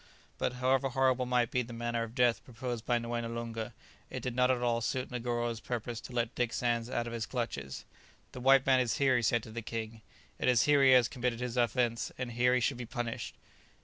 But 0.39 0.53
however 0.53 0.89
horrible 0.89 1.27
might 1.27 1.51
be 1.51 1.61
the 1.61 1.73
manner 1.73 2.01
of 2.01 2.15
death 2.15 2.43
proposed 2.43 2.87
by 2.87 2.97
Moené 2.97 3.31
Loonga, 3.31 3.71
it 4.09 4.21
did 4.23 4.35
not 4.35 4.49
at 4.49 4.63
all 4.63 4.81
suit 4.81 5.11
Negoro's 5.11 5.59
purpose 5.59 6.01
to 6.01 6.11
let 6.11 6.33
Dick 6.33 6.53
Sands 6.53 6.89
out 6.89 7.05
of 7.05 7.13
his 7.13 7.27
clutches. 7.27 7.85
"The 8.31 8.41
white 8.41 8.65
man 8.65 8.79
is 8.79 8.97
here," 8.97 9.15
he 9.15 9.21
said 9.21 9.43
to 9.43 9.51
the 9.51 9.61
king; 9.61 10.01
"it 10.39 10.47
is 10.47 10.63
here 10.63 10.81
he 10.83 10.89
has 10.93 11.07
committed 11.07 11.39
his 11.39 11.55
offence, 11.55 12.11
and 12.17 12.31
here 12.31 12.55
he 12.55 12.61
should 12.61 12.77
be 12.77 12.85
punished." 12.87 13.35